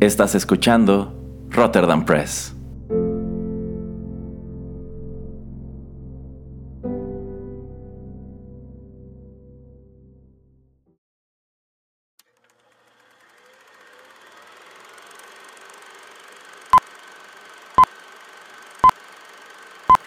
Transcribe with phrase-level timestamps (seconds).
[0.00, 1.12] Estás escuchando
[1.50, 2.54] Rotterdam Press.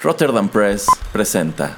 [0.01, 1.77] Rotterdam Press presenta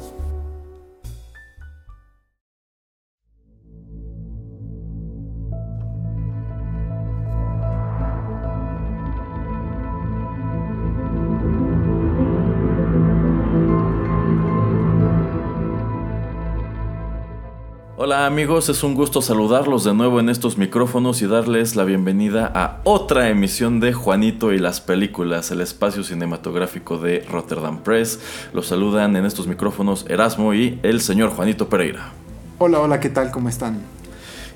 [18.31, 22.79] Amigos, es un gusto saludarlos de nuevo en estos micrófonos y darles la bienvenida a
[22.85, 28.21] otra emisión de Juanito y las películas, el espacio cinematográfico de Rotterdam Press.
[28.53, 32.13] Los saludan en estos micrófonos Erasmo y el señor Juanito Pereira.
[32.57, 33.31] Hola, hola, ¿qué tal?
[33.31, 33.81] ¿Cómo están?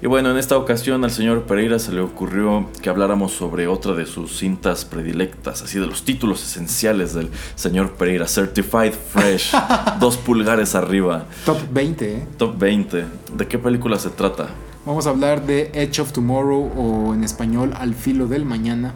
[0.06, 3.94] Y bueno, en esta ocasión al señor Pereira se le ocurrió que habláramos sobre otra
[3.94, 9.56] de sus cintas predilectas, así de los títulos esenciales del señor Pereira, Certified Fresh,
[10.00, 11.26] dos pulgares arriba.
[11.44, 12.28] Top 20, ¿eh?
[12.38, 13.04] Top 20.
[13.36, 14.50] ¿De qué película se trata?
[14.86, 18.94] Vamos a hablar de Edge of Tomorrow o en español Al filo del mañana.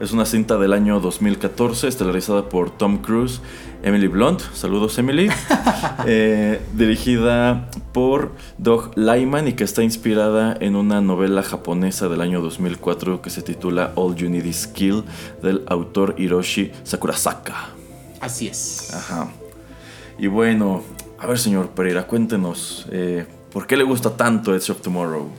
[0.00, 3.40] Es una cinta del año 2014, estelarizada por Tom Cruise,
[3.84, 5.30] Emily Blunt, saludos Emily,
[6.06, 12.40] eh, dirigida por Doug Lyman y que está inspirada en una novela japonesa del año
[12.40, 15.04] 2004 que se titula All You Need Is Kill
[15.42, 17.68] del autor Hiroshi Sakurasaka.
[18.20, 18.92] Así es.
[18.92, 19.28] Ajá.
[20.18, 20.82] Y bueno,
[21.20, 25.30] a ver señor Pereira, cuéntenos, eh, ¿por qué le gusta tanto Edge of Tomorrow?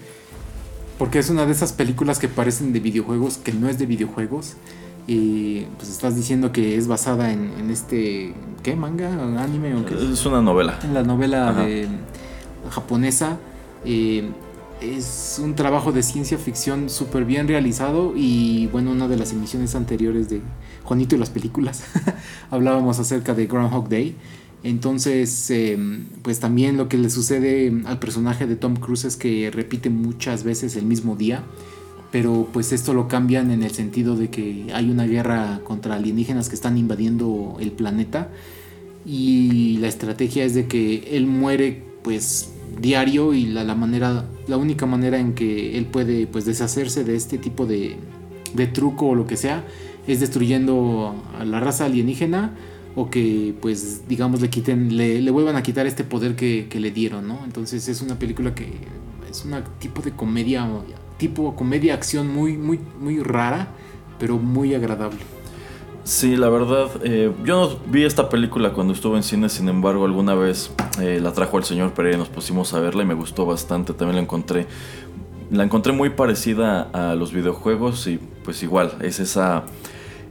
[0.97, 4.55] Porque es una de esas películas que parecen de videojuegos, que no es de videojuegos.
[5.07, 8.33] Y pues estás diciendo que es basada en, este.
[8.63, 8.75] ¿Qué?
[8.75, 9.09] ¿Manga?
[9.41, 9.75] ¿Anime?
[9.75, 9.93] O qué?
[9.93, 10.79] Es una novela.
[10.83, 11.87] En la novela de,
[12.71, 13.37] japonesa.
[13.83, 14.29] Eh,
[14.81, 18.13] es un trabajo de ciencia ficción súper bien realizado.
[18.15, 20.41] Y bueno, una de las emisiones anteriores de
[20.83, 21.83] Juanito y las películas
[22.51, 24.15] hablábamos acerca de Groundhog Day.
[24.65, 29.51] Entonces, em, pues también lo que le sucede al personaje de Tom Cruise es que
[29.51, 31.43] repite muchas veces el mismo día,
[32.11, 36.49] pero pues esto lo cambian en el sentido de que hay una guerra contra alienígenas
[36.49, 38.31] que están invadiendo el planeta
[39.05, 42.49] y la estrategia es de que él muere pues
[42.81, 47.37] diario y la, manera, la única manera en que él puede pues deshacerse de este
[47.37, 47.97] tipo de,
[48.55, 49.63] de truco o lo que sea
[50.07, 52.55] es destruyendo a la raza alienígena
[52.95, 57.27] o que pues digamos le quiten, le, vuelvan a quitar este poder que, le dieron,
[57.27, 57.41] ¿no?
[57.43, 58.71] Entonces es una película que
[59.29, 60.67] es un tipo de comedia,
[61.17, 63.67] tipo comedia acción muy, muy, muy rara,
[64.17, 65.19] pero muy agradable.
[66.05, 70.05] Sí, la verdad, eh, yo no vi esta película cuando estuve en cine, sin embargo,
[70.05, 73.15] alguna vez eh, la trajo el señor Pereira y nos pusimos a verla y me
[73.15, 73.93] gustó bastante.
[73.93, 74.67] También la encontré,
[75.49, 79.65] la encontré muy parecida a los videojuegos y pues igual, es esa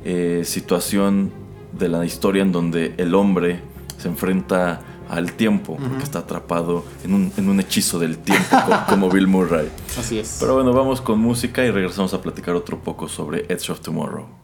[0.04, 1.32] eh, situación
[1.78, 3.60] de la historia en donde el hombre
[3.98, 8.56] se enfrenta al tiempo, porque está atrapado en un, en un hechizo del tiempo,
[8.88, 9.68] como, Bill Murray.
[9.98, 10.38] Así es.
[10.40, 14.43] Pero bueno, vamos con música y regresamos a platicar otro poco sobre Edge of Tomorrow.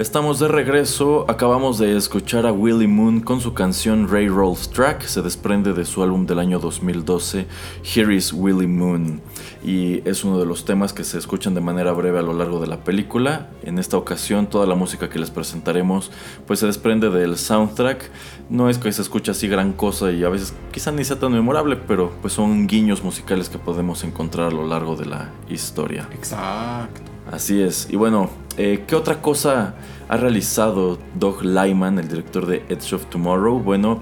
[0.00, 5.20] Estamos de regreso, acabamos de escuchar a Willie Moon con su canción Railroad's Track, se
[5.20, 7.46] desprende de su álbum del año 2012,
[7.84, 9.20] Here is Willie Moon,
[9.62, 12.60] y es uno de los temas que se escuchan de manera breve a lo largo
[12.60, 13.50] de la película.
[13.62, 16.10] En esta ocasión toda la música que les presentaremos
[16.46, 18.10] pues se desprende del soundtrack,
[18.48, 21.32] no es que se escuche así gran cosa y a veces quizá ni sea tan
[21.32, 26.08] memorable, pero pues son guiños musicales que podemos encontrar a lo largo de la historia.
[26.14, 27.09] Exacto.
[27.30, 27.86] Así es.
[27.90, 29.74] Y bueno, eh, ¿qué otra cosa
[30.08, 33.60] ha realizado Doug Lyman, el director de Edge of Tomorrow?
[33.60, 34.00] Bueno,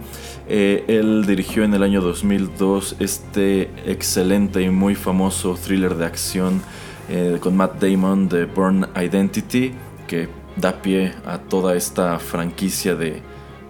[0.48, 6.62] eh, él dirigió en el año 2002 este excelente y muy famoso thriller de acción
[7.10, 9.74] eh, con Matt Damon de Born Identity,
[10.06, 13.22] que da pie a toda esta franquicia de,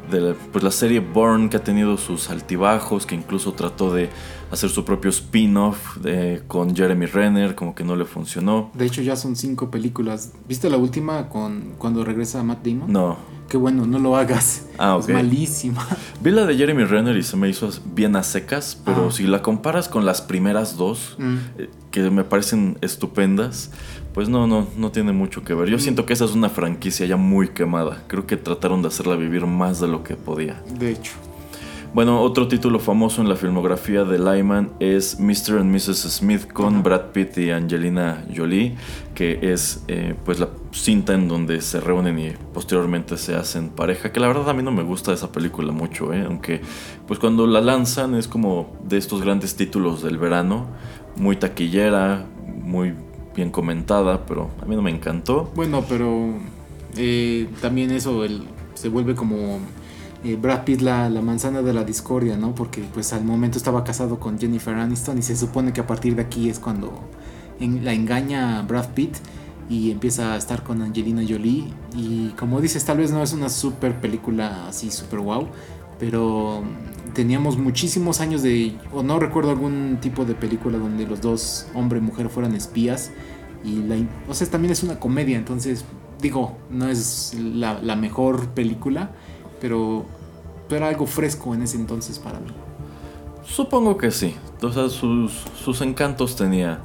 [0.09, 4.09] de pues, la serie Born que ha tenido sus altibajos, que incluso trató de
[4.51, 5.99] hacer su propio spin-off
[6.47, 8.71] con Jeremy Renner, como que no le funcionó.
[8.75, 10.33] De hecho ya son cinco películas.
[10.49, 12.93] ¿Viste la última con cuando regresa Matt Damon?
[12.93, 13.17] No.
[13.49, 14.67] Qué bueno, no lo hagas.
[14.79, 15.87] Ah, Es malísima.
[16.21, 19.13] Vi la de Jeremy Renner y se me hizo bien a secas, pero Ah.
[19.13, 21.37] si la comparas con las primeras dos, Mm.
[21.59, 23.71] eh, que me parecen estupendas,
[24.13, 25.69] pues no, no, no tiene mucho que ver.
[25.71, 28.03] Yo siento que esa es una franquicia ya muy quemada.
[28.07, 30.63] Creo que trataron de hacerla vivir más de lo que podía.
[30.79, 31.13] De hecho.
[31.95, 35.59] Bueno, otro título famoso en la filmografía de Lyman es Mr.
[35.59, 36.03] and Mrs.
[36.11, 36.83] Smith con.
[36.83, 38.77] Brad Pitt y Angelina Jolie,
[39.15, 44.13] que es eh, pues la cinta en donde se reúnen y posteriormente se hacen pareja,
[44.13, 46.61] que la verdad a mí no me gusta esa película mucho, eh, aunque
[47.07, 50.67] pues cuando la lanzan es como de estos grandes títulos del verano,
[51.17, 52.27] muy taquillera,
[52.63, 52.95] muy
[53.35, 55.51] bien comentada, pero a mí no me encantó.
[55.55, 56.35] Bueno, pero
[56.97, 58.43] eh, también eso el,
[58.75, 59.59] se vuelve como
[60.25, 62.55] eh, Brad Pitt la, la manzana de la discordia, ¿no?
[62.55, 66.17] Porque pues al momento estaba casado con Jennifer Aniston y se supone que a partir
[66.17, 66.93] de aquí es cuando
[67.61, 69.17] la engaña Brad Pitt
[69.69, 73.49] y empieza a estar con Angelina Jolie y como dices tal vez no es una
[73.49, 75.47] super película así super wow
[75.99, 76.63] pero
[77.15, 81.99] teníamos muchísimos años de o no recuerdo algún tipo de película donde los dos hombre
[81.99, 83.11] y mujer fueran espías
[83.65, 83.97] y la
[84.29, 85.85] o sea también es una comedia entonces
[86.23, 89.11] digo no es la mejor película
[89.61, 90.05] pero
[90.69, 92.53] pero algo fresco en ese entonces para mí
[93.49, 94.35] Supongo que sí.
[94.63, 95.33] O sea, sus,
[95.65, 96.81] sus encantos tenía.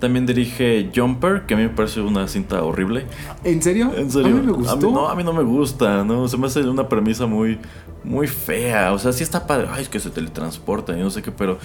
[0.00, 3.06] También dirige Jumper, que a mí me parece una cinta horrible.
[3.42, 3.92] ¿En serio?
[3.96, 4.28] En serio.
[4.28, 4.90] A mí me gustó.
[4.90, 6.28] no, a mí no me gusta, ¿no?
[6.28, 7.58] Se me hace una premisa muy,
[8.04, 8.92] muy fea.
[8.92, 9.68] O sea, sí está padre.
[9.70, 11.58] Ay, es que se teletransportan y no sé qué, pero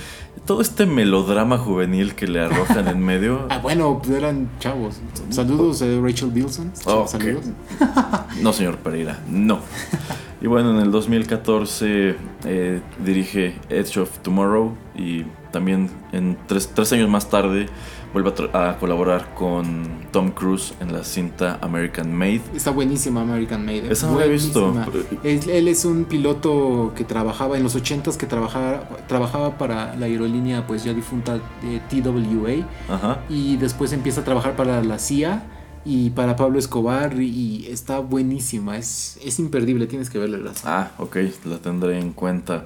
[0.45, 3.45] todo este melodrama juvenil que le arrojan en medio.
[3.50, 5.00] Ah, bueno, pues eran chavos.
[5.29, 6.72] Saludos a Rachel Bilson.
[6.86, 7.45] Oh, Saludos.
[8.41, 9.60] No, señor Pereira, no.
[10.41, 12.15] Y bueno, en el 2014
[12.46, 17.67] eh, dirige Edge of Tomorrow y también en tres, tres años más tarde
[18.13, 22.41] vuelve a, a colaborar con Tom Cruise en la cinta American Made.
[22.55, 23.79] Está buenísima American Made.
[23.79, 23.91] ¿eh?
[23.91, 24.74] Esa no la he visto.
[25.24, 30.05] Él, él es un piloto que trabajaba en los 80s que trabajaba, trabajaba para la
[30.05, 33.19] aerolínea pues ya difunta de TWA Ajá.
[33.29, 35.43] y después empieza a trabajar para la CIA
[35.86, 40.38] y para Pablo Escobar y está buenísima, es, es imperdible, tienes que verla.
[40.38, 40.55] ¿verdad?
[40.65, 42.65] Ah, ok, la tendré en cuenta.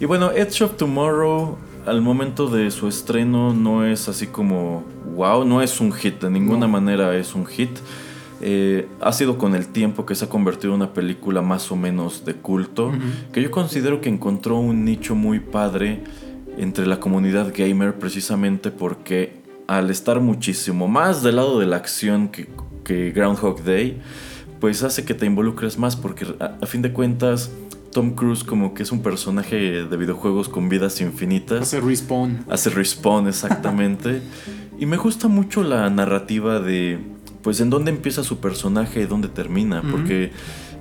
[0.00, 4.84] Y bueno, Edge of Tomorrow, al momento de su estreno, no es así como,
[5.16, 6.72] wow, no es un hit, de ninguna No.
[6.72, 7.70] manera es un hit.
[8.44, 11.76] Eh, ha sido con el tiempo que se ha convertido en una película más o
[11.76, 12.90] menos de culto,
[13.32, 16.02] que yo considero que encontró un nicho muy padre
[16.58, 22.28] entre la comunidad gamer precisamente porque al estar muchísimo más del lado de la acción
[22.28, 22.48] que,
[22.84, 24.00] que Groundhog Day,
[24.60, 27.50] pues hace que te involucres más porque a, a fin de cuentas
[27.92, 31.62] Tom Cruise como que es un personaje de videojuegos con vidas infinitas.
[31.62, 32.44] Hace respawn.
[32.48, 34.22] Hace respawn exactamente.
[34.78, 36.98] y me gusta mucho la narrativa de,
[37.42, 39.82] pues, en dónde empieza su personaje y dónde termina.
[39.82, 40.32] Porque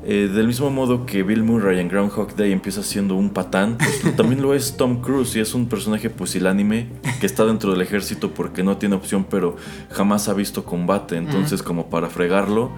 [0.03, 4.15] eh, del mismo modo que Bill Murray en Groundhog Day empieza siendo un patán, pues,
[4.17, 6.87] también lo es Tom Cruise y es un personaje pusilánime
[7.19, 9.55] que está dentro del ejército porque no tiene opción, pero
[9.91, 11.17] jamás ha visto combate.
[11.17, 12.71] Entonces, como para fregarlo,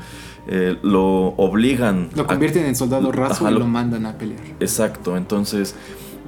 [0.48, 2.10] eh, lo obligan.
[2.16, 4.42] Lo a- convierten en soldado raso Ajá, y lo- lo mandan a pelear.
[4.60, 5.76] Exacto, entonces,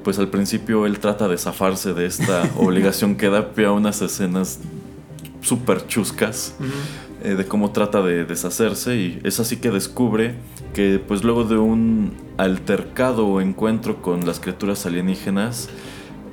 [0.04, 4.02] pues al principio él trata de zafarse de esta obligación que da pie a unas
[4.02, 4.60] escenas
[5.42, 6.56] súper chuscas
[7.26, 10.36] eh, de cómo trata de deshacerse y es así que descubre
[10.74, 15.70] que pues luego de un altercado o encuentro con las criaturas alienígenas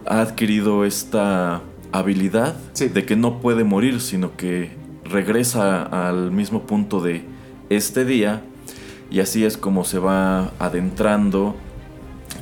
[0.06, 2.88] ha adquirido esta habilidad Sí.
[2.88, 4.70] de que no puede morir, sino que
[5.04, 7.22] regresa al mismo punto de
[7.70, 8.42] este día
[9.10, 11.54] y así es como se va adentrando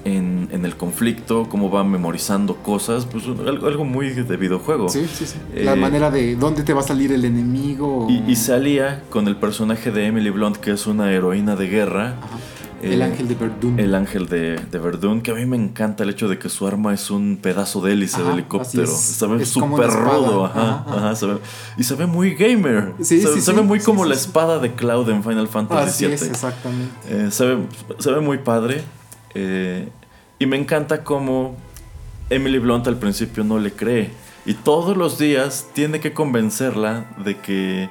[0.04, 4.88] en, en el conflicto, cómo va memorizando cosas, pues algo, algo muy de videojuego.
[4.88, 5.36] Sí, sí, sí.
[5.54, 8.06] La Eh, manera de dónde te va a salir el enemigo.
[8.08, 11.68] Y, y se alía con el personaje de Emily Blunt, que es una heroína de
[11.68, 12.16] guerra.
[12.22, 12.38] Ajá.
[12.82, 13.78] El Eh, ángel de Verdun.
[13.78, 16.66] El ángel de, de Verdun, que a mí me encanta el hecho de que su
[16.66, 18.84] arma es un pedazo de hélice de Ajá, helicóptero.
[18.84, 19.16] así es.
[19.18, 21.38] Se ve súper rudo, ajá, Ajá, se ve-
[21.76, 22.94] y se ve muy gamer.
[23.00, 26.06] Sí, se, sí, se sí, ve muy como la espada de Cloud en Final Fantasy
[26.06, 26.14] VII.
[26.14, 26.90] es, exactamente.
[27.10, 27.58] Eh, se, ve,
[27.98, 28.82] se ve muy padre.
[29.34, 29.88] Eh,
[30.38, 31.56] y me encanta cómo
[32.30, 34.10] Emily Blunt al principio no le cree.
[34.46, 37.90] Y todos los días tiene que convencerla de que,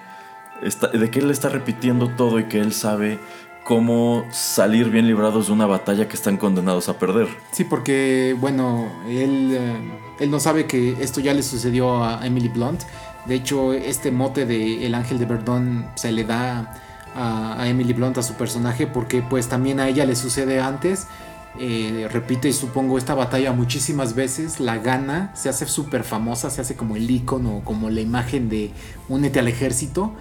[0.63, 3.19] está, de que él está repitiendo todo y que él sabe
[3.63, 7.27] cómo salir bien librados de una batalla que están condenados a perder.
[7.51, 9.75] Sí, porque, bueno, él, eh,
[10.19, 12.81] él no sabe que esto ya le sucedió a Emily Blunt.
[13.25, 16.73] De hecho, este mote de El Ángel de Verdun se le da
[17.15, 21.05] a, a Emily Blunt, a su personaje, porque pues también a ella le sucede antes.
[21.61, 26.77] Eh, repite, supongo, esta batalla muchísimas veces, la gana, se hace súper famosa, se hace
[26.77, 28.71] como el icono, como la imagen de
[29.09, 30.13] únete al ejército.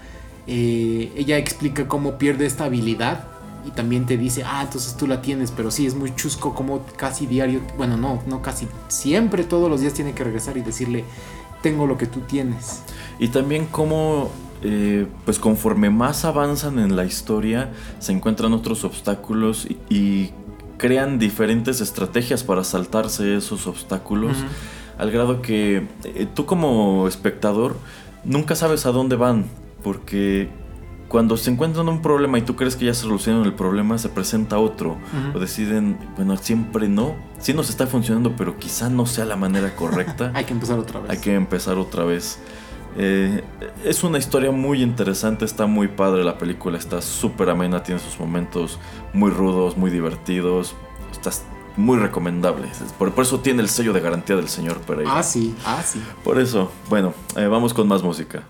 [0.49, 3.29] Eh, ella explica cómo pierde esta habilidad
[3.65, 6.85] y también te dice, ah, entonces tú la tienes, pero sí, es muy chusco como
[6.97, 11.05] casi diario, bueno, no, no casi, siempre todos los días tiene que regresar y decirle,
[11.63, 12.83] tengo lo que tú tienes.
[13.21, 14.31] Y también cómo,
[14.63, 20.33] eh, pues conforme más avanzan en la historia, se encuentran otros obstáculos y, y
[20.79, 24.39] crean diferentes estrategias para saltarse esos obstáculos.
[24.97, 27.77] Al grado que eh, tú como espectador
[28.25, 29.45] nunca sabes a dónde van.
[29.83, 30.49] Porque
[31.09, 34.09] cuando se encuentran un problema y tú crees que ya se solucionaron el problema, se
[34.09, 34.97] presenta otro.
[35.35, 37.15] O deciden, bueno, siempre no.
[37.39, 40.33] Sí nos está funcionando, pero quizá no sea la manera correcta.
[40.35, 41.11] Hay que empezar otra vez.
[41.11, 42.39] Hay que empezar otra vez.
[42.97, 43.43] Eh,
[43.85, 48.19] es una historia muy interesante, está muy padre la película, está súper amena, tiene sus
[48.19, 48.79] momentos
[49.13, 50.75] muy rudos, muy divertidos,
[51.13, 51.31] está
[51.77, 52.69] muy recomendable.
[52.99, 55.13] Por, por eso tiene el sello de garantía del señor Pereira.
[55.19, 56.03] Ah, sí, ah, sí.
[56.25, 58.43] Por eso, bueno, eh, vamos con más música.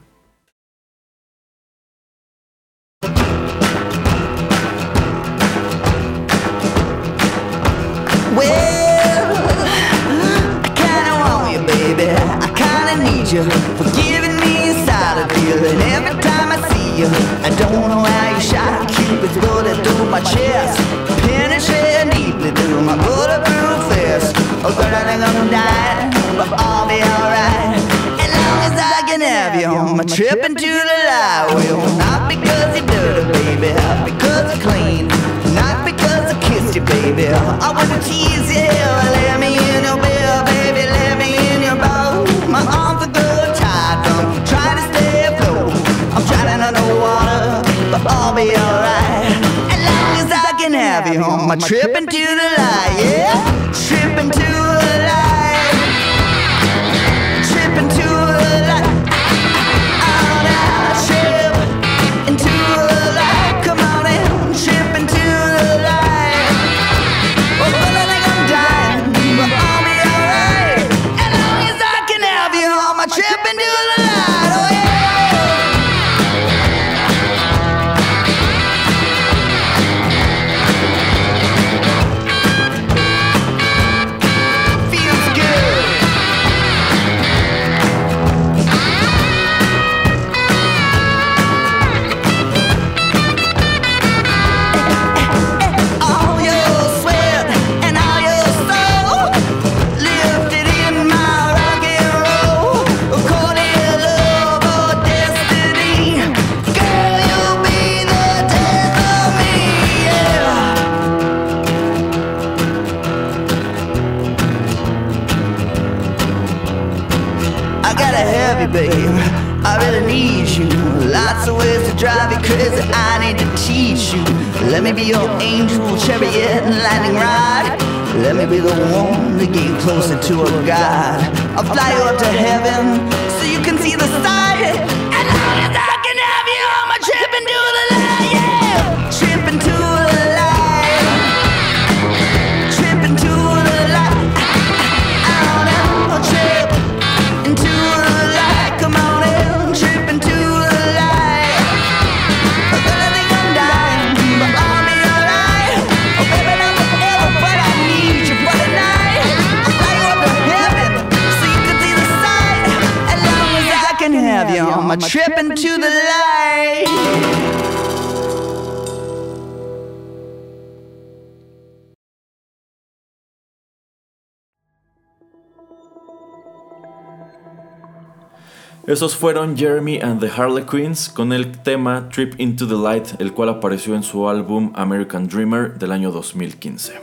[178.89, 183.51] Esos fueron Jeremy and the Harlequins con el tema Trip into the Light, el cual
[183.51, 186.95] apareció en su álbum American Dreamer del año 2015.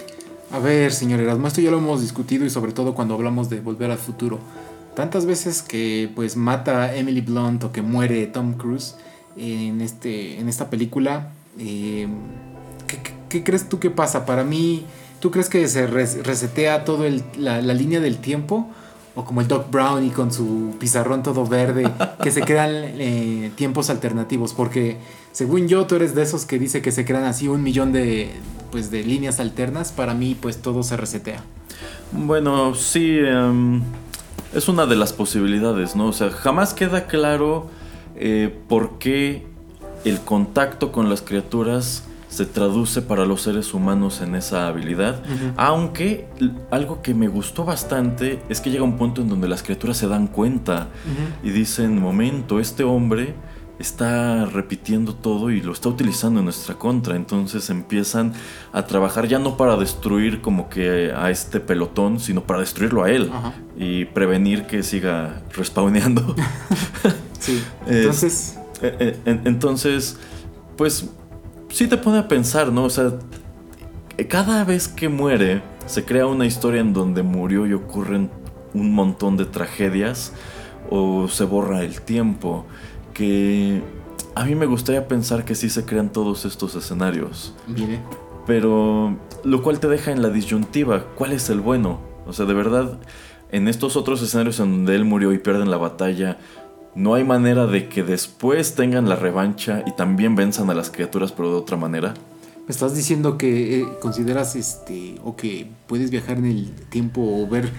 [0.52, 3.60] A ver, señor Erasmo, esto ya lo hemos discutido y sobre todo cuando hablamos de
[3.62, 4.40] volver al futuro.
[4.96, 8.96] Tantas veces que pues mata Emily Blunt o que muere Tom Cruise
[9.38, 12.08] en, este, en esta película, eh,
[13.30, 14.26] ¿qué, crees tú que pasa?
[14.26, 14.86] Para mí,
[15.20, 16.84] ¿tú crees que se res- resetea
[17.38, 18.72] la, la línea del tiempo?
[19.16, 21.90] O como el Doc Brown y con su pizarrón todo verde,
[22.22, 24.54] que se crean eh, tiempos alternativos.
[24.54, 24.98] Porque
[25.32, 28.32] según yo, tú eres de esos que dice que se crean así un millón de,
[28.72, 29.92] pues, de líneas alternas.
[29.92, 31.44] Para mí, pues todo se resetea.
[32.12, 33.82] Bueno, sí, em,
[34.54, 36.08] es una de las posibilidades, ¿no?
[36.08, 37.68] O sea, jamás queda claro
[38.16, 39.46] eh, por qué
[40.06, 42.04] el contacto con las criaturas
[42.36, 45.22] se traduce para los seres humanos en esa habilidad.
[45.56, 46.28] Aunque
[46.70, 50.08] algo que me gustó bastante es que llega un punto en donde las criaturas se
[50.10, 50.90] dan cuenta
[51.44, 53.36] y dicen, momento, este hombre
[53.80, 57.16] está repitiendo todo y lo está utilizando en nuestra contra.
[57.16, 58.34] Entonces empiezan
[58.74, 63.12] a trabajar ya no para destruir como que a este pelotón, sino para destruirlo a
[63.12, 63.54] él Ajá.
[63.78, 66.36] y prevenir que siga respawneando.
[67.40, 67.64] Sí.
[67.88, 70.18] Es- Entonces, Eh, eh, en- Entonces,
[70.78, 71.10] pues
[71.76, 72.86] sí te pone a pensar, ¿no?
[72.86, 73.12] O sea,
[74.30, 78.30] cada vez que muere se crea una historia en donde murió y ocurren
[78.74, 80.32] un montón de tragedias
[80.90, 82.66] o se borra el tiempo,
[83.14, 83.82] que
[84.36, 88.00] a mí me gustaría pensar que sí se crean todos estos escenarios, viene.
[88.48, 92.00] pero lo cual te deja en la disyuntiva, ¿cuál es el bueno?
[92.26, 93.00] O sea, de verdad,
[93.52, 96.38] en estos otros escenarios en donde él murió y pierden la batalla,
[96.96, 101.32] no hay manera de que después tengan la revancha y también venzan a las criaturas,
[101.32, 102.14] pero de otra manera.
[102.68, 107.48] Me estás diciendo que eh, consideras este o que puedes viajar en el tiempo o
[107.48, 107.72] ver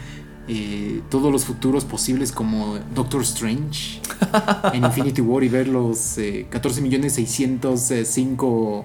[0.49, 4.01] eh, todos los futuros posibles como Doctor Strange
[4.73, 8.85] en Infinity War y ver los eh, 14 millones 605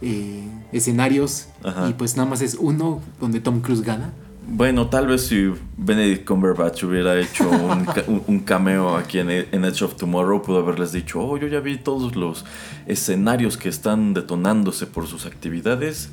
[0.00, 0.42] eh,
[0.72, 1.90] escenarios Ajá.
[1.90, 4.14] y pues nada más es uno donde Tom Cruise gana.
[4.46, 9.64] Bueno, tal vez si Benedict Cumberbatch hubiera hecho un, un- un cameo aquí en, en
[9.64, 12.44] Edge of Tomorrow, pudo haberles dicho, oh, yo ya vi todos los
[12.86, 16.10] escenarios que están detonándose por sus actividades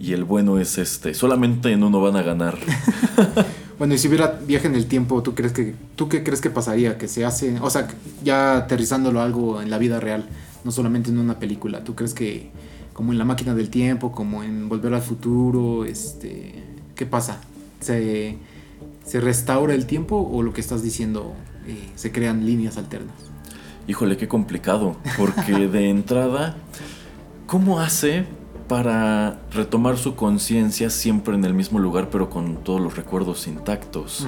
[0.00, 2.56] y el bueno es este, solamente en uno van a ganar.
[3.78, 6.48] Bueno, y si hubiera viaje en el tiempo, ¿tú crees que tú qué crees que
[6.48, 6.96] pasaría?
[6.96, 7.86] Que se hace, o sea,
[8.24, 10.24] ya aterrizándolo algo en la vida real,
[10.64, 11.84] no solamente en una película.
[11.84, 12.48] ¿Tú crees que
[12.94, 16.54] como en la máquina del tiempo, como en Volver al futuro, este,
[16.94, 17.42] qué pasa?
[17.80, 18.38] ¿Se,
[19.04, 21.34] se restaura el tiempo o lo que estás diciendo
[21.66, 23.14] eh, se crean líneas alternas?
[23.88, 26.56] Híjole, qué complicado, porque de entrada,
[27.46, 28.24] ¿cómo hace
[28.68, 34.26] para retomar su conciencia siempre en el mismo lugar, pero con todos los recuerdos intactos?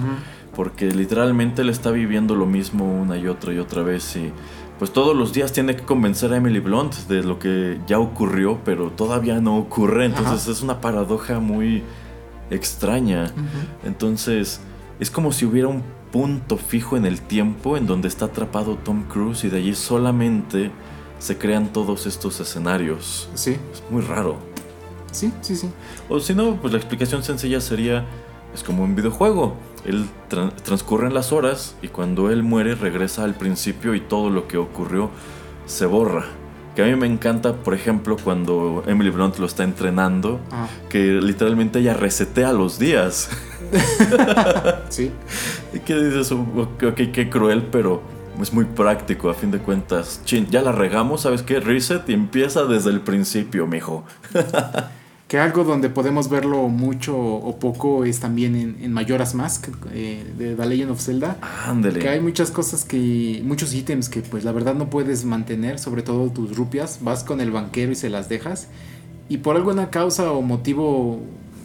[0.55, 4.33] Porque literalmente él está viviendo lo mismo una y otra y otra vez y
[4.79, 8.61] pues todos los días tiene que convencer a Emily Blunt de lo que ya ocurrió,
[8.65, 11.83] pero todavía no ocurre, entonces es una paradoja muy
[12.51, 13.33] extraña.
[13.85, 14.61] Entonces,
[15.01, 15.83] es como si hubiera un
[16.13, 20.71] punto fijo en el tiempo en donde está atrapado Tom Cruise y de allí solamente
[21.19, 23.29] se crean todos estos escenarios.
[23.35, 24.37] Sí, Es muy raro.
[25.13, 25.69] sí, sí, sí.
[26.09, 28.07] O si no, pues la explicación sencilla sería,
[28.55, 29.55] es como un videojuego.
[29.85, 34.49] Él tra- transcurren las horas y cuando él muere regresa al principio y todo lo
[34.49, 35.11] que ocurrió
[35.67, 36.25] se borra.
[36.79, 41.15] Que a mí me encanta, por ejemplo, cuando Emily Blunt lo está entrenando, Ah, que
[41.21, 43.31] literalmente ella resetea los días.
[44.89, 45.11] sí.
[45.75, 46.31] ¿Y qué dices?
[46.31, 48.01] Ok, qué cruel, pero
[48.41, 50.21] es muy práctico a fin de cuentas.
[50.25, 51.59] Chin, ya la regamos, ¿sabes qué?
[51.59, 54.05] Reset y empieza desde el principio, mijo.
[55.29, 60.25] Que algo donde podemos verlo mucho o poco es también en, en Majora's Mask eh,
[60.39, 61.37] de The Legend of Zelda.
[61.67, 62.01] Ándele.
[62.01, 66.03] Que hay muchas cosas que, muchos ítems que pues la verdad no puedes mantener, sobre
[66.03, 68.69] todo tus rupias, vas con el banquero y se las dejas
[69.29, 71.21] y por alguna causa o motivo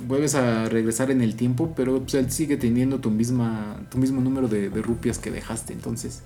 [0.08, 4.20] vuelves a regresar en el tiempo, pero pues, él sigue teniendo tu misma tu mismo
[4.20, 6.24] número de, de rupias que dejaste, entonces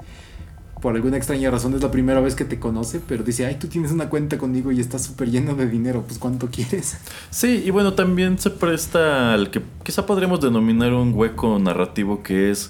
[0.81, 3.67] por alguna extraña razón es la primera vez que te conoce, pero dice, ay, tú
[3.67, 6.97] tienes una cuenta conmigo y estás súper lleno de dinero, pues ¿cuánto quieres?
[7.31, 12.51] Sí, y bueno, también se presta al que quizá podríamos denominar un hueco narrativo que
[12.51, 12.69] es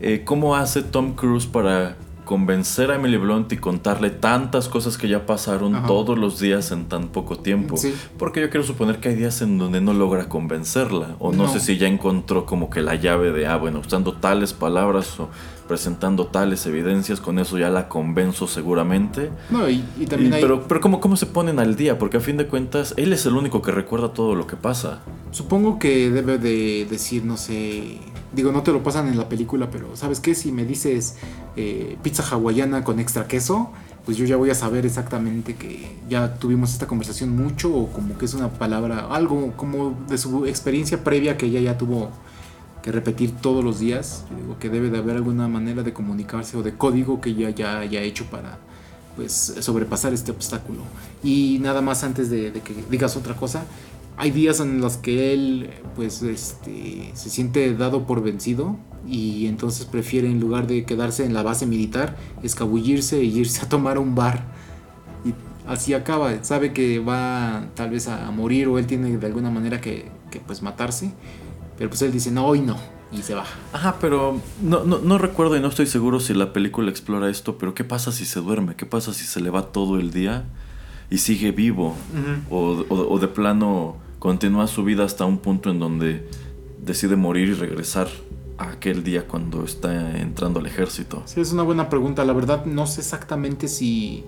[0.00, 5.08] eh, cómo hace Tom Cruise para convencer a Emily Blunt y contarle tantas cosas que
[5.08, 5.86] ya pasaron Ajá.
[5.86, 7.78] todos los días en tan poco tiempo.
[7.78, 7.94] Sí.
[8.18, 11.16] Porque yo quiero suponer que hay días en donde no logra convencerla.
[11.20, 11.48] O no, No.
[11.52, 15.30] sé si ya encontró como que la llave de, ah, bueno, usando tales palabras o
[15.68, 19.30] presentando tales evidencias, con eso ya la convenzo seguramente.
[19.50, 20.42] No, y, y también Y- hay...
[20.42, 21.98] pero pero ¿cómo, ¿cómo se ponen al día?
[21.98, 25.00] Porque a fin de cuentas, él es el único que recuerda todo lo que pasa.
[25.30, 27.98] Supongo que debe de decir, no sé,
[28.30, 30.34] Digo, no te lo pasan en la película, pero ¿sabes qué?
[30.34, 31.16] Si me dices
[31.56, 33.70] eh, pizza hawaiana con extra queso,
[34.04, 38.18] pues yo ya voy a saber exactamente que ya tuvimos esta conversación mucho o como
[38.18, 42.10] que es una palabra, algo como de su experiencia previa que ella ya tuvo
[42.82, 44.24] que repetir todos los días.
[44.30, 47.78] Yo digo que debe de haber alguna manera de comunicarse o de código que ya
[47.78, 48.58] haya hecho para
[49.16, 50.80] pues sobrepasar este obstáculo.
[51.22, 53.64] Y nada más antes de, de que digas otra cosa,
[54.18, 59.86] hay días en los que él pues este se siente dado por vencido y entonces
[59.86, 64.16] prefiere en lugar de quedarse en la base militar escabullirse e irse a tomar un
[64.16, 64.44] bar
[65.24, 65.32] y
[65.70, 69.80] así acaba sabe que va tal vez a morir o él tiene de alguna manera
[69.80, 71.12] que, que, pues matarse
[71.78, 72.76] pero pues él dice no hoy no
[73.10, 76.52] y se va Ajá, pero no, no, no recuerdo y no estoy seguro si la
[76.52, 78.74] película explora esto, pero ¿qué pasa si se duerme?
[78.76, 80.44] ¿Qué pasa si se le va todo el día
[81.10, 81.94] y sigue vivo?
[82.50, 86.28] o, o- o de plano continúa su vida hasta un punto en donde
[86.84, 88.08] decide morir y regresar
[88.58, 91.22] a aquel día cuando está entrando al ejército.
[91.26, 92.24] Sí, es una buena pregunta.
[92.24, 94.24] La verdad, no sé exactamente si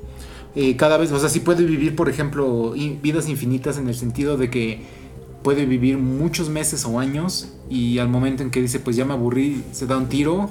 [0.54, 4.36] eh, cada vez, o sea, si puede vivir, por ejemplo, vidas infinitas en el sentido
[4.36, 4.99] de que
[5.42, 9.12] puede vivir muchos meses o años y al momento en que dice, pues ya me
[9.12, 10.50] aburrí, se da un tiro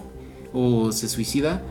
[0.54, 1.62] o se suicida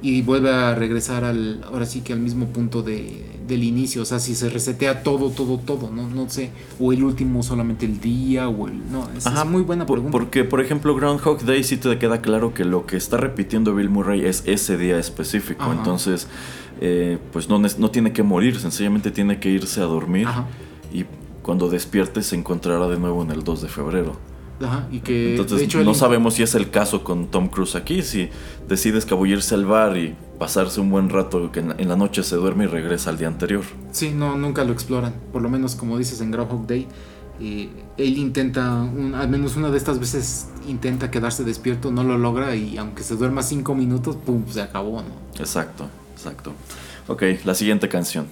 [0.00, 4.02] y vuelve a regresar al, ahora sí que al mismo punto de, del inicio.
[4.02, 6.08] O sea, si se resetea todo, todo, todo, ¿no?
[6.08, 6.50] No sé.
[6.78, 8.90] O el último solamente el día o el...
[8.92, 10.12] No, es, es muy buena pregunta.
[10.12, 13.90] Porque, por ejemplo, Groundhog Day sí te queda claro que lo que está repitiendo Bill
[13.90, 15.64] Murray es ese día específico.
[15.64, 15.72] Ajá.
[15.72, 16.28] Entonces,
[16.80, 20.28] eh, pues no, no tiene que morir, sencillamente tiene que irse a dormir.
[20.28, 20.46] Ajá.
[20.92, 21.06] Y
[21.48, 24.12] cuando despierte se encontrará de nuevo en el 2 de febrero.
[24.60, 27.74] Ajá, y que Entonces de hecho no sabemos si es el caso con Tom Cruise
[27.74, 28.28] aquí, si
[28.68, 32.22] decide escabullirse al bar y pasarse un buen rato, que en la, en la noche
[32.22, 33.62] se duerme y regresa al día anterior.
[33.92, 35.14] Sí, no, nunca lo exploran.
[35.32, 36.86] Por lo menos, como dices en Groundhog Day,
[37.40, 42.18] eh, él intenta, un- al menos una de estas veces intenta quedarse despierto, no lo
[42.18, 45.40] logra y aunque se duerma cinco minutos, pum, se acabó, ¿no?
[45.40, 46.52] Exacto, exacto.
[47.06, 48.26] Ok, la siguiente canción.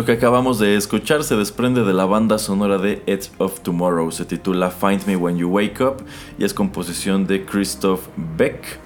[0.00, 4.10] Lo que acabamos de escuchar se desprende de la banda sonora de Edge of Tomorrow.
[4.10, 5.96] Se titula Find Me When You Wake Up
[6.38, 8.80] y es composición de Christoph Beck.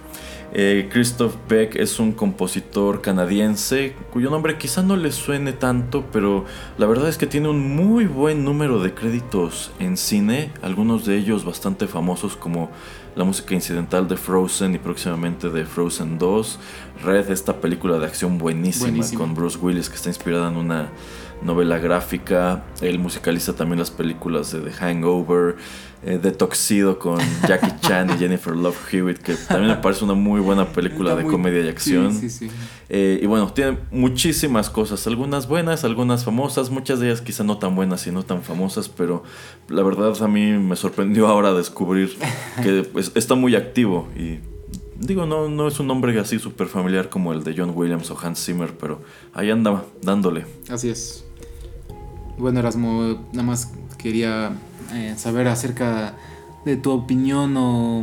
[0.57, 6.45] Eh, Christoph Beck es un compositor canadiense cuyo nombre quizá no le suene tanto, pero
[6.79, 11.17] la verdad es que tiene un muy buen número de créditos en cine, algunos de
[11.17, 12.71] ellos bastante famosos como
[13.17, 16.61] la música incidental de Frozen y próximamente de Frozen 2,
[17.03, 19.19] Red, esta película de acción buenísima, Buenísima.
[19.19, 20.88] con Bruce Willis que está inspirada en una
[21.43, 22.64] novela gráfica.
[22.81, 25.57] Él musicaliza también las películas de The Hangover,
[26.07, 30.14] eh, de Toxido con Jackie Chan y Jennifer Love Hewitt, que también me parece una
[30.14, 32.12] muy buena película Está de muy- comedia y acción.
[32.12, 32.55] Sí, sí, sí.
[32.88, 37.59] Eh, y bueno, tiene muchísimas cosas, algunas buenas, algunas famosas, muchas de ellas quizá no
[37.59, 39.23] tan buenas y no tan famosas, pero
[39.69, 42.17] la verdad a mí me sorprendió ahora descubrir
[42.62, 44.40] que pues, está muy activo y
[45.01, 48.19] digo, no, no es un nombre así súper familiar como el de John Williams o
[48.23, 49.01] Hans Zimmer, pero
[49.33, 50.45] ahí anda dándole.
[50.69, 51.25] Así es.
[52.38, 54.53] Bueno, Erasmo, nada más quería
[54.92, 56.14] eh, saber acerca
[56.64, 58.03] de tu opinión o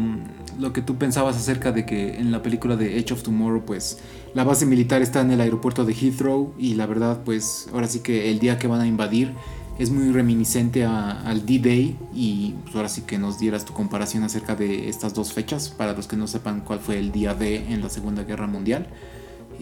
[0.60, 3.98] lo que tú pensabas acerca de que en la película de Edge of Tomorrow, pues
[4.36, 8.00] la base militar está en el aeropuerto de Heathrow y la verdad, pues ahora sí
[8.00, 9.34] que el día que van a invadir
[9.80, 14.24] es muy reminiscente a- al D-Day y pues, ahora sí que nos dieras tu comparación
[14.24, 17.66] acerca de estas dos fechas para los que no sepan cuál fue el día D
[17.74, 18.88] en la Segunda Guerra Mundial.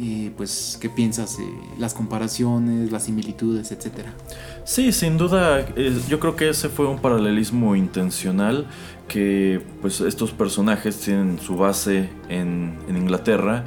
[0.02, 1.38] Y pues, ¿qué piensas?
[1.78, 4.14] las comparaciones, las similitudes, etcétera.
[4.64, 8.66] Sí, sin duda, eh, yo creo que ese fue un paralelismo intencional
[9.10, 13.66] que pues estos personajes tienen su base en, en Inglaterra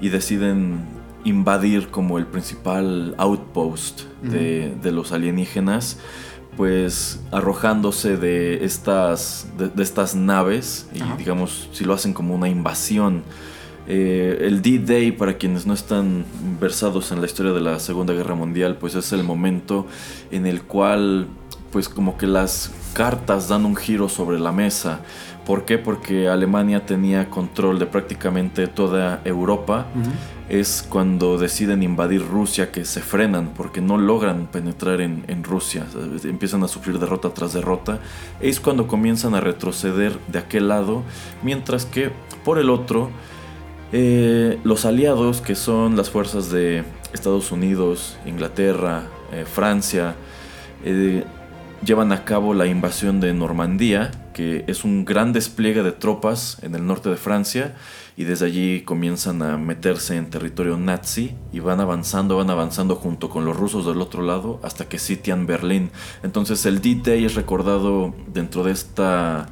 [0.00, 0.84] y deciden
[1.24, 5.98] invadir como el principal outpost de, de los alienígenas
[6.56, 12.48] pues arrojándose de estas, de, de estas naves y digamos si lo hacen como una
[12.48, 13.22] invasión
[13.88, 16.24] eh, el D-Day, para quienes no están
[16.60, 19.86] versados en la historia de la Segunda Guerra Mundial, pues es el momento
[20.30, 21.26] en el cual,
[21.72, 25.00] pues como que las cartas dan un giro sobre la mesa.
[25.46, 25.78] ¿Por qué?
[25.78, 29.86] Porque Alemania tenía control de prácticamente toda Europa.
[30.48, 35.86] Es cuando deciden invadir Rusia que se frenan porque no logran penetrar en, en Rusia.
[36.22, 37.98] Empiezan a sufrir derrota tras derrota.
[38.40, 41.02] Es cuando comienzan a retroceder de aquel lado.
[41.42, 42.12] Mientras que
[42.44, 43.10] por el otro,
[43.92, 49.02] eh, los aliados, que son las fuerzas de Estados Unidos, Inglaterra,
[49.32, 50.14] eh, Francia,
[50.84, 51.24] eh,
[51.84, 56.74] llevan a cabo la invasión de Normandía, que es un gran despliegue de tropas en
[56.74, 57.74] el norte de Francia,
[58.16, 63.28] y desde allí comienzan a meterse en territorio nazi y van avanzando, van avanzando junto
[63.28, 65.90] con los rusos del otro lado hasta que sitian Berlín.
[66.22, 69.48] Entonces el D-Day es recordado dentro de esta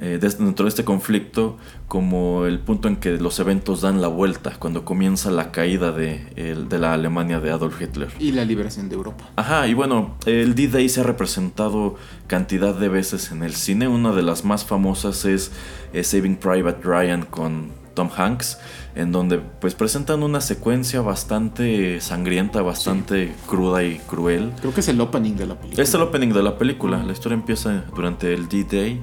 [0.00, 1.56] eh, des- dentro de este conflicto
[1.88, 6.26] como el punto en que los eventos dan la vuelta, cuando comienza la caída de,
[6.36, 8.08] el- de la Alemania de Adolf Hitler.
[8.18, 9.30] Y la liberación de Europa.
[9.36, 11.94] Ajá, y bueno, el D-Day se ha representado
[12.26, 13.88] cantidad de veces en el cine.
[13.88, 15.52] Una de las más famosas es
[15.92, 18.58] eh, Saving Private Ryan con Tom Hanks,
[18.94, 24.52] en donde pues presentan una secuencia bastante sangrienta, bastante cruda y cruel.
[24.60, 25.82] Creo que es el opening de la película.
[25.82, 27.02] Es el opening de la película.
[27.02, 29.00] La historia empieza durante el D-Day.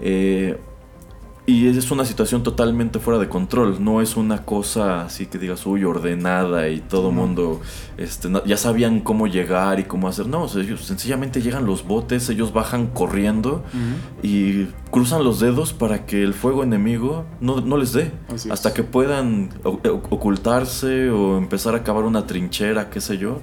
[0.00, 0.58] Eh,
[1.48, 3.76] y es una situación totalmente fuera de control.
[3.78, 7.20] No es una cosa así que digas, uy, ordenada y todo el No.
[7.20, 7.60] mundo
[7.98, 10.26] este, ya sabían cómo llegar y cómo hacer.
[10.26, 13.62] No, ellos sencillamente llegan los botes, ellos bajan corriendo
[14.24, 18.10] y cruzan los dedos para que el fuego enemigo no, no les dé.
[18.28, 18.52] Así es.
[18.52, 19.78] Hasta que puedan o-
[20.10, 23.38] ocultarse o empezar a cavar una trinchera, qué sé yo.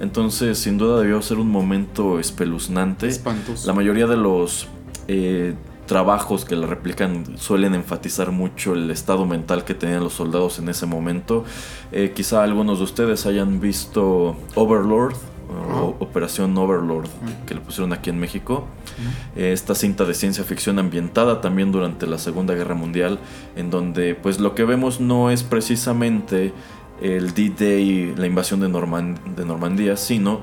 [0.00, 3.06] Entonces, sin duda debió ser un momento espeluznante.
[3.08, 3.66] Espantoso.
[3.66, 4.68] La mayoría de los
[5.08, 5.54] eh,
[5.86, 10.68] trabajos que la replican suelen enfatizar mucho el estado mental que tenían los soldados en
[10.68, 11.44] ese momento.
[11.92, 15.14] Eh, quizá algunos de ustedes hayan visto Overlord.
[15.48, 17.08] o Operación Overlord,
[17.46, 18.66] que le pusieron aquí en México.
[19.36, 23.20] Eh, esta cinta de ciencia ficción ambientada también durante la Segunda Guerra Mundial,
[23.54, 26.52] en donde pues lo que vemos no es precisamente
[27.00, 30.40] el D-Day, la invasión de, Norman- de Normandía, sino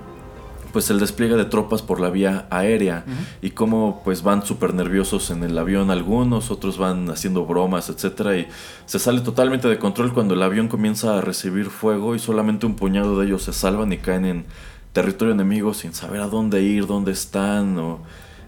[0.74, 3.06] pues el despliegue de tropas por la vía aérea
[3.42, 8.36] y cómo pues van súper nerviosos en el avión algunos, otros van haciendo bromas, etcétera
[8.36, 8.48] y
[8.86, 12.76] se sale totalmente de control cuando el avión comienza a recibir fuego y solamente un
[12.76, 14.46] puñado de ellos se salvan y caen en
[14.92, 18.00] territorio enemigo sin saber a dónde ir, dónde están o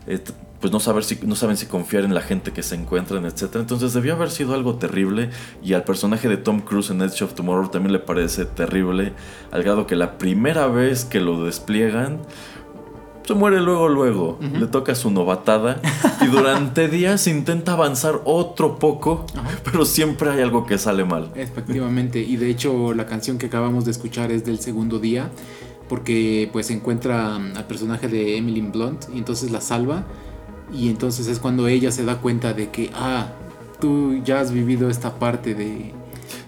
[0.08, 0.20] eh,
[0.60, 3.62] pues no saber si no saben si confiar en la gente que se encuentran, etcétera.
[3.62, 5.30] Entonces debió haber sido algo terrible
[5.64, 9.14] y al personaje de Tom Cruise en Edge of Tomorrow también le parece terrible
[9.52, 12.20] al grado que la primera vez que lo despliegan
[13.26, 15.82] se muere luego luego, le toca su novatada
[16.22, 19.26] y durante días intenta avanzar otro poco,
[19.64, 21.32] pero siempre hay algo que sale mal.
[21.36, 25.32] Efectivamente, y de hecho la canción que acabamos de escuchar es del segundo día,
[25.90, 30.06] porque pues encuentra mm, al personaje de Emily Blunt y entonces la salva,
[30.74, 33.30] y entonces es cuando ella se da cuenta de que, ah,
[33.80, 35.94] tú ya has vivido esta parte de...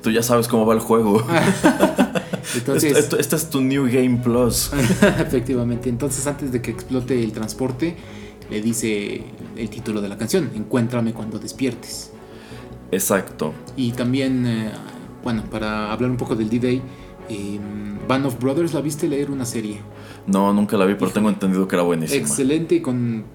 [0.02, 1.24] Tú ya sabes cómo va el juego.
[2.56, 4.72] Entonces, este es tu New Game Plus.
[5.20, 7.96] efectivamente, entonces antes de que explote el transporte,
[8.50, 9.24] le dice
[9.58, 12.12] el título de la canción, Encuéntrame cuando despiertes.
[12.92, 13.54] Exacto.
[13.76, 14.72] Y también, eh,
[15.24, 16.82] bueno, para hablar un poco del D-Day,
[17.30, 17.60] Eh,
[18.08, 19.82] Band of Brothers, ¿la viste leer una serie?
[20.28, 22.22] No, nunca la vi, pero tengo entendido que era buenísima.
[22.22, 23.26] Excelente y con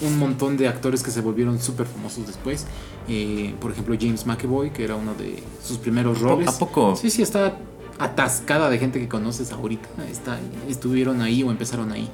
[0.00, 2.66] un montón de actores que se volvieron súper famosos después.
[3.08, 6.48] Eh, por ejemplo, James McAvoy, que era uno de sus primeros roles.
[6.48, 6.96] ¿A poco?
[6.96, 7.58] Sí, sí, está
[7.98, 9.88] atascada de gente que conoces ahorita.
[10.10, 12.08] Está, estuvieron ahí o empezaron ahí.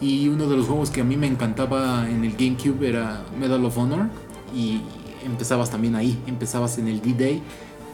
[0.00, 3.64] Y uno de los juegos que a mí me encantaba en el GameCube era Medal
[3.64, 4.06] of Honor.
[4.54, 4.80] Y
[5.24, 7.42] empezabas también ahí, empezabas en el D-Day.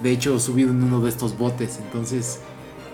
[0.03, 1.79] De hecho, subido en uno de estos botes.
[1.83, 2.40] Entonces,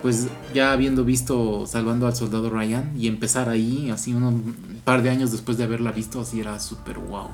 [0.03, 5.11] pues ya habiendo visto Salvando al Soldado Ryan y empezar ahí, así un par de
[5.11, 7.29] años después de haberla visto, así era súper wow.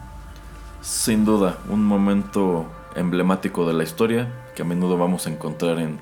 [0.83, 5.99] Sin duda, un momento emblemático de la historia que a menudo vamos a encontrar en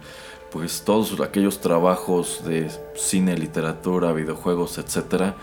[0.51, 5.37] pues todos aquellos trabajos de cine, literatura, videojuegos, etcétera,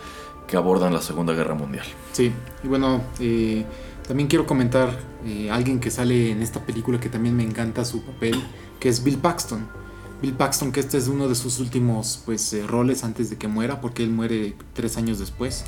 [0.48, 1.86] que abordan la Segunda Guerra Mundial.
[2.12, 2.32] Sí,
[2.64, 3.66] y bueno, eh,
[4.08, 4.90] también quiero comentar
[5.26, 8.42] eh, alguien que sale en esta película que también me encanta su papel,
[8.80, 9.83] que es Bill Paxton.
[10.24, 13.50] Bill Paxton, que este es uno de sus últimos pues, eh, roles antes de que
[13.50, 15.66] muera, porque él muere tres años después.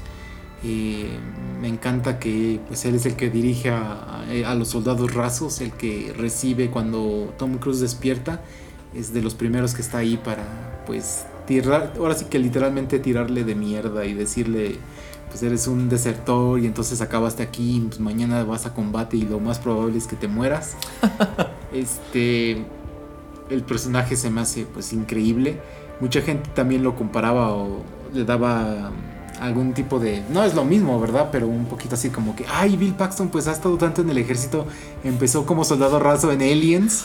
[0.63, 1.09] Eh,
[1.59, 5.73] me encanta que pues, él es el que dirige a, a, los soldados rasos, el
[5.73, 8.45] que recibe cuando Tom Cruise despierta,
[8.93, 13.43] es de los primeros que está ahí para pues tirar, ahora sí que literalmente tirarle
[13.43, 14.77] de mierda y decirle
[15.27, 19.41] pues eres un desertor y entonces acabaste aquí, pues mañana vas a combate y lo
[19.41, 20.77] más probable es que te mueras.
[21.73, 22.65] este
[23.49, 25.59] el personaje se me hace pues increíble.
[25.99, 28.91] Mucha gente también lo comparaba o le daba
[29.39, 30.23] algún tipo de...
[30.29, 31.29] No es lo mismo, ¿verdad?
[31.31, 34.17] Pero un poquito así como que, ay, Bill Paxton pues ha estado tanto en el
[34.17, 34.65] ejército,
[35.03, 37.03] empezó como soldado raso en Aliens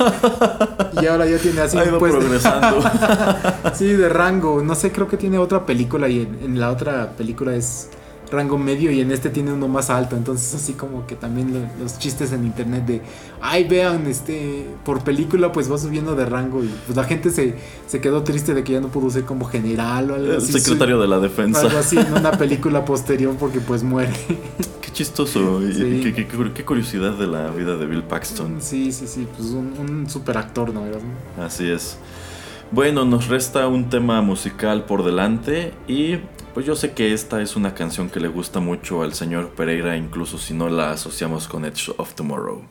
[1.03, 1.77] y ahora ya tiene así...
[1.79, 2.83] Ha ido pues, progresando.
[3.75, 4.63] sí, de rango.
[4.63, 7.91] No sé, creo que tiene otra película y en, en la otra película es
[8.31, 10.17] rango medio y en este tiene uno más alto.
[10.17, 13.03] Entonces así como que también lo, los chistes en internet de,
[13.41, 17.57] ay vean, este, por película pues va subiendo de rango y pues la gente se,
[17.87, 20.53] se quedó triste de que ya no pudo ser como general o algo El así.
[20.53, 21.63] secretario de la defensa.
[21.63, 24.13] Algo así en una película posterior porque pues muere.
[24.81, 25.63] Qué chistoso.
[25.63, 26.01] y Sí.
[26.03, 28.57] Qué, qué- qué- qué curiosidad de la vida de Bill Paxton.
[28.61, 30.83] Sí, sí, sí, pues un, un super actor, ¿no?
[31.43, 31.97] Así es.
[32.73, 36.19] Bueno, nos resta un tema musical por delante y
[36.53, 39.97] pues yo sé que esta es una canción que le gusta mucho al señor Pereira,
[39.97, 42.63] incluso si no la asociamos con Edge of Tomorrow.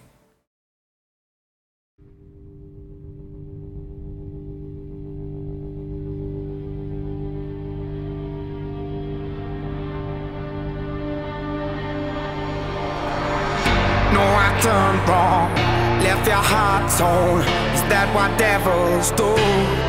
[14.13, 15.55] No, I turned wrong,
[16.03, 17.41] left your heart torn.
[17.73, 19.88] Is that what devils do?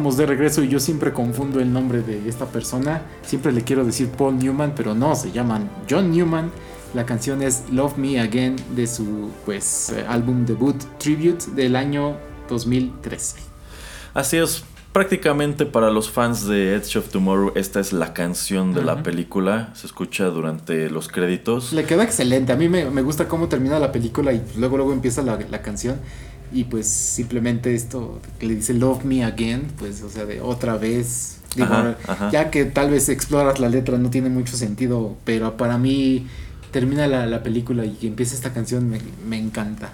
[0.00, 3.02] Estamos de regreso y yo siempre confundo el nombre de esta persona.
[3.20, 6.50] Siempre le quiero decir Paul Newman, pero no, se llaman John Newman.
[6.94, 12.16] La canción es Love Me Again de su pues eh, álbum debut Tribute del año
[12.48, 13.36] 2013.
[14.14, 18.82] Así es, prácticamente para los fans de Edge of Tomorrow, esta es la canción de
[18.82, 19.02] la Ujú.
[19.02, 19.68] película.
[19.74, 21.74] Se escucha durante los créditos.
[21.74, 22.52] Le queda excelente.
[22.52, 25.60] A mí me, me gusta cómo termina la película y luego luego empieza la, la
[25.60, 25.96] canción.
[26.52, 30.76] Y pues simplemente esto que le dice Love Me Again, pues o sea, de otra
[30.76, 31.38] vez.
[31.54, 32.30] Digo, Ajá, ajá.
[32.30, 36.26] Ya que tal vez exploras la letra no tiene mucho sentido, pero para mí
[36.70, 39.92] termina la, la película y empieza esta canción me, me encanta.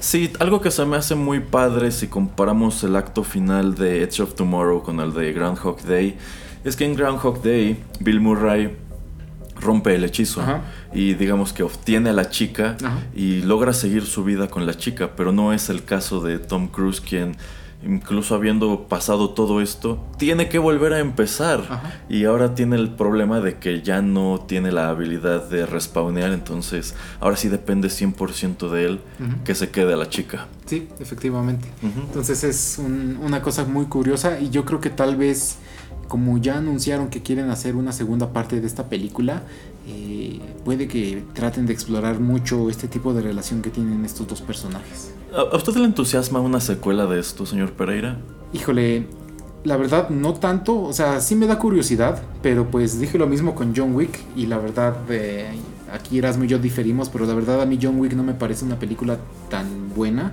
[0.00, 4.20] Sí, algo que se me hace muy padre si comparamos el acto final de Edge
[4.20, 6.16] of Tomorrow con el de Groundhog Day,
[6.64, 8.76] es que en Groundhog Day Bill Murray
[9.60, 10.62] rompe el hechizo Ajá.
[10.94, 12.98] y digamos que obtiene a la chica Ajá.
[13.14, 16.68] y logra seguir su vida con la chica, pero no es el caso de Tom
[16.68, 17.36] Cruise quien
[17.86, 22.00] incluso habiendo pasado todo esto tiene que volver a empezar Ajá.
[22.08, 26.96] y ahora tiene el problema de que ya no tiene la habilidad de respawnear, entonces
[27.20, 29.00] ahora sí depende 100% de él
[29.44, 30.48] que se quede a la chica.
[30.66, 31.68] Sí, efectivamente.
[31.82, 35.58] Entonces es un- una cosa muy curiosa y yo creo que tal vez
[36.08, 39.42] como ya anunciaron que quieren hacer una segunda parte de esta película,
[39.86, 44.40] eh, puede que traten de explorar mucho este tipo de relación que tienen estos dos
[44.40, 45.12] personajes.
[45.34, 48.18] ¿A usted le entusiasma una secuela de esto, señor Pereira?
[48.52, 49.06] Híjole,
[49.64, 53.54] la verdad no tanto, o sea, sí me da curiosidad, pero pues dije lo mismo
[53.54, 55.50] con John Wick y la verdad eh,
[55.92, 58.64] aquí Erasmo y yo diferimos, pero la verdad a mí John Wick no me parece
[58.64, 59.18] una película
[59.50, 60.32] tan buena.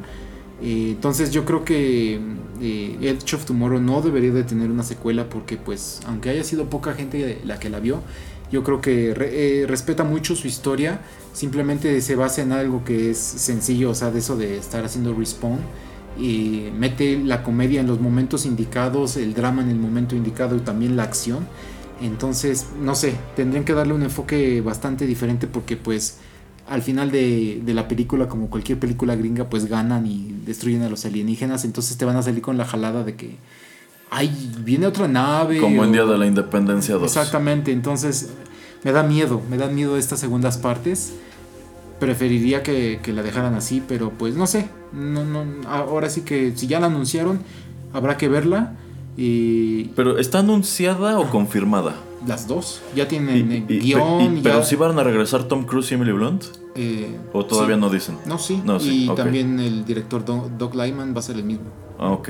[0.61, 2.19] Entonces yo creo que
[2.61, 6.69] eh, Edge of Tomorrow no debería de tener una secuela porque pues aunque haya sido
[6.69, 8.01] poca gente la que la vio,
[8.51, 11.01] yo creo que eh, respeta mucho su historia,
[11.33, 15.13] simplemente se basa en algo que es sencillo, o sea, de eso de estar haciendo
[15.13, 15.59] respawn
[16.17, 20.59] y mete la comedia en los momentos indicados, el drama en el momento indicado y
[20.59, 21.47] también la acción.
[22.01, 26.17] Entonces, no sé, tendrían que darle un enfoque bastante diferente porque pues
[26.67, 30.89] al final de, de la película, como cualquier película gringa, pues ganan y destruyen a
[30.89, 31.65] los alienígenas.
[31.65, 33.35] Entonces te van a salir con la jalada de que,
[34.09, 35.59] ay, viene otra nave.
[35.59, 37.03] Como en Día de la Independencia 2.
[37.03, 38.29] Exactamente, entonces
[38.83, 41.13] me da miedo, me dan miedo estas segundas partes.
[41.99, 44.67] Preferiría que, que la dejaran así, pero pues no sé.
[44.91, 47.39] No, no, ahora sí que si ya la anunciaron,
[47.93, 48.73] habrá que verla.
[49.17, 51.95] Y ¿Pero está anunciada o confirmada?
[52.27, 54.37] Las dos ya tienen eh, y- guion.
[54.37, 56.43] y- ¿Pero ya, si van a regresar Tom Cruise y Emily Blunt?
[56.75, 57.81] eh, ¿O todavía sí.
[57.81, 58.17] no dicen?
[58.25, 58.61] No, sí.
[58.65, 61.65] No, sí, y también el director Do- Doug Lyman va a ser el mismo.
[61.99, 62.29] Ah, ok.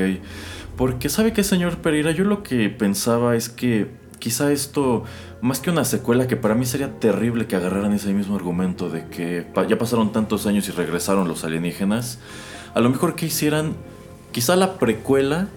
[0.77, 5.03] Porque sabe que, señor Pereira, yo lo que pensaba es que quizá esto,
[5.41, 9.07] más que una secuela, que para mí sería terrible que agarraran ese mismo argumento de
[9.07, 12.19] que ya pasaron tantos años y regresaron los alienígenas,
[12.73, 13.73] a lo mejor que hicieran
[14.31, 15.47] quizá la precuela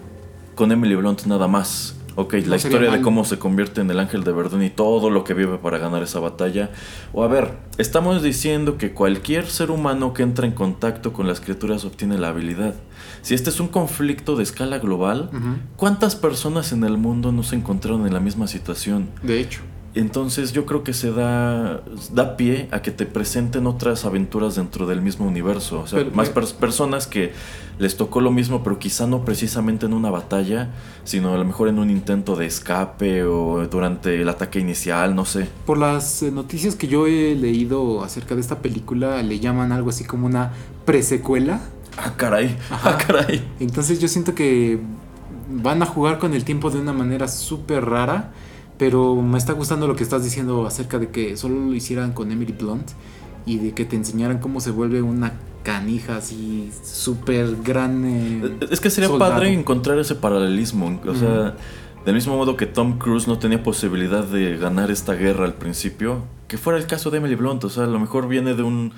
[0.55, 1.95] con Emily Blunt nada más.
[2.21, 5.09] Ok, No la historia de cómo se convierte en el ángel de Verdun y todo
[5.09, 6.69] lo que vive para ganar esa batalla.
[7.13, 11.39] O a ver, estamos diciendo que cualquier ser humano que entra en contacto con las
[11.41, 12.75] criaturas obtiene la habilidad.
[13.23, 15.31] Si este es un conflicto de escala global.
[15.77, 19.09] ¿cuántas personas en el mundo no se encontraron en la misma situación?
[19.23, 19.61] De hecho.
[19.95, 21.83] Entonces yo creo que se da,
[22.13, 25.81] da pie a que te presenten otras aventuras dentro del mismo universo.
[25.81, 27.33] O sea, Pero- más pers- personas que
[27.79, 30.71] les tocó lo mismo, pero quizá no precisamente en una batalla,
[31.05, 35.25] sino a lo mejor en un intento de escape o durante el ataque inicial, no
[35.25, 35.49] sé.
[35.65, 39.91] Por las eh, noticias que yo he leído acerca de esta película, le llaman algo
[39.91, 40.53] así como una
[40.85, 41.61] presecuela.
[41.97, 42.91] Ah, caray, Ajá.
[42.91, 43.43] ah, caray.
[43.59, 44.79] Entonces yo siento que
[45.51, 48.33] van a jugar con el tiempo de una manera súper rara.
[48.79, 52.31] Pero me está gustando lo que estás diciendo acerca de que solo lo hicieran con
[52.31, 52.89] Emily Blunt.
[53.47, 58.05] Y de que te enseñaran cómo se vuelve una canija así súper gran.
[58.07, 59.33] eh, Es que sería soldado.
[59.33, 61.01] padre encontrar ese paralelismo.
[61.07, 61.55] O sea,
[62.05, 66.25] del mismo modo que Tom Cruise no tenía posibilidad de ganar esta guerra al principio,
[66.47, 67.65] que fuera el caso de Emily Blunt.
[67.65, 68.93] O sea, a lo mejor viene de un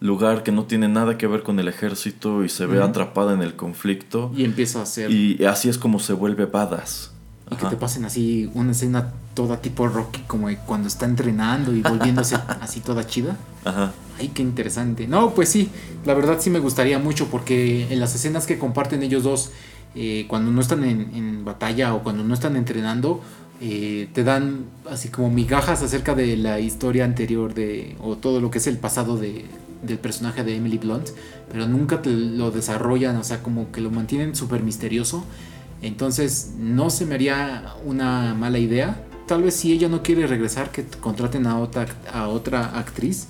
[0.00, 3.42] lugar que no tiene nada que ver con el ejército y se ve atrapada en
[3.42, 4.32] el conflicto.
[4.34, 5.10] Y empieza a hacer.
[5.10, 7.11] Y, Y así es como se vuelve badass.
[7.56, 7.70] Que Ajá.
[7.70, 12.80] te pasen así una escena toda tipo Rocky, como cuando está entrenando y volviéndose así
[12.80, 13.36] toda chida.
[13.64, 13.92] Ajá.
[14.18, 15.06] Ay, qué interesante.
[15.08, 15.70] No, pues sí,
[16.04, 19.50] la verdad sí me gustaría mucho porque en las escenas que comparten ellos dos,
[19.94, 23.20] eh, cuando no están en, en batalla o cuando no están entrenando,
[23.64, 28.50] eh, te dan así como migajas acerca de la historia anterior de, o todo lo
[28.50, 29.44] que es el pasado de,
[29.82, 31.10] del personaje de Emily Blunt,
[31.48, 35.24] pero nunca te lo desarrollan, o sea, como que lo mantienen súper misterioso.
[35.82, 39.04] Entonces no se me haría una mala idea.
[39.26, 43.28] Tal vez si ella no quiere regresar, que contraten a otra, a otra actriz.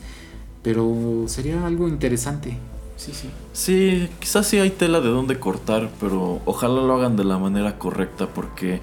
[0.63, 2.57] Pero sería algo interesante.
[2.97, 3.29] sí, sí.
[3.53, 7.77] Sí, quizás sí hay tela de dónde cortar, pero ojalá lo hagan de la manera
[7.79, 8.81] correcta porque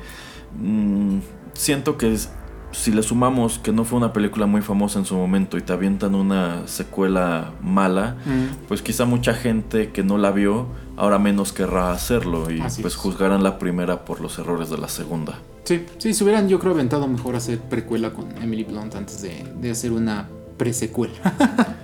[0.59, 1.19] mm,
[1.53, 2.29] siento que es-
[2.71, 5.73] si le sumamos que no fue una película muy famosa en su momento y te
[5.73, 8.67] avientan una secuela mala, Mm.
[8.67, 10.67] pues quizá mucha gente que no la vio
[10.99, 12.99] ahora menos querrá hacerlo y Así pues es.
[12.99, 15.39] juzgarán la primera por los errores de la segunda.
[15.63, 19.45] Sí, sí, se hubieran yo creo aventado mejor hacer precuela con Emily Blunt antes de,
[19.59, 20.27] de hacer una
[20.57, 21.13] presecuela.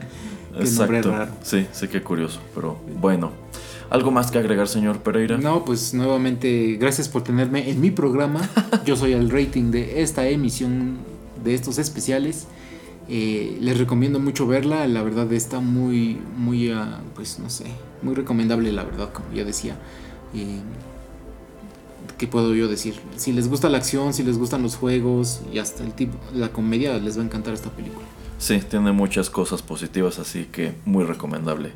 [0.77, 1.31] Nombre raro.
[1.41, 3.31] Sí, sí, qué curioso, pero bueno.
[3.89, 5.37] ¿Algo más que agregar, señor Pereira?
[5.37, 8.41] No, pues nuevamente gracias por tenerme en mi programa.
[8.85, 10.97] Yo soy el rating de esta emisión
[11.43, 12.47] de estos especiales.
[13.07, 17.65] Eh, les recomiendo mucho verla, la verdad está muy, muy, ah, pues no sé,
[18.05, 19.75] muy recomendable la verdad, como ya decía.
[20.33, 20.61] Eh,
[22.17, 22.95] ¿Qué puedo yo decir?
[23.17, 26.49] Si les gusta la acción, si les gustan los juegos y hasta el tipo, la
[26.49, 28.05] comedia, les va a encantar esta película.
[28.37, 31.71] Sí, tiene muchas cosas positivas, así que muy recomendable.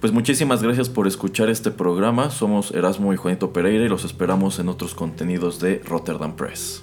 [0.00, 2.30] Pues muchísimas gracias por escuchar este programa.
[2.30, 6.82] Somos Erasmo y Juanito Pereira y los esperamos en otros contenidos de Rotterdam Press.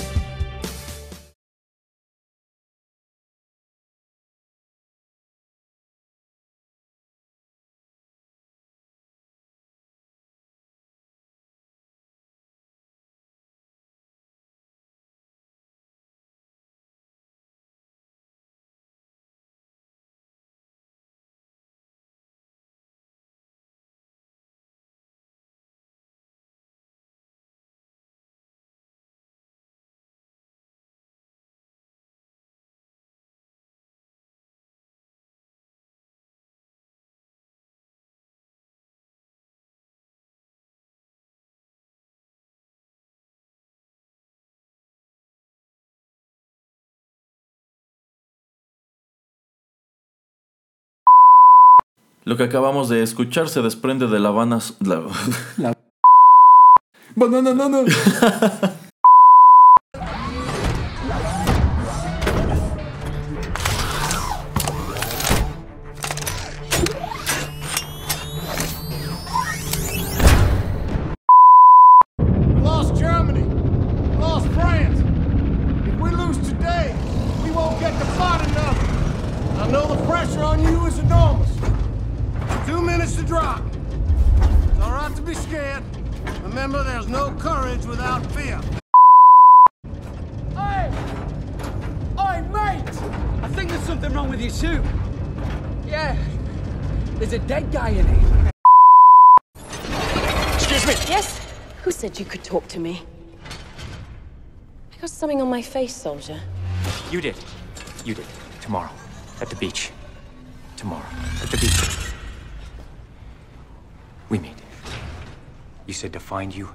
[52.23, 54.59] Lo que acabamos de escuchar se desprende de La Habana.
[54.79, 55.03] la-
[57.15, 57.79] No, no, no, no.
[105.61, 106.39] my face, soldier.
[107.11, 107.35] You did.
[108.03, 108.25] You did.
[108.61, 108.89] Tomorrow.
[109.41, 109.91] At the beach.
[110.75, 111.05] Tomorrow.
[111.39, 111.81] At the beach.
[114.29, 114.55] We meet.
[115.85, 116.69] You said to find you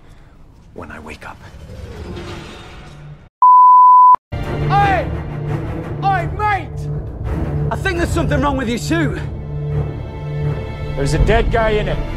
[0.74, 1.37] when I wake up.
[4.30, 5.11] Hey!
[6.01, 6.80] Hey, mate!
[7.72, 9.18] I think there's something wrong with your suit.
[10.95, 12.16] There's a dead guy in it.